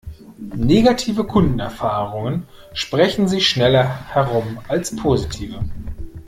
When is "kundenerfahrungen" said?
1.25-2.47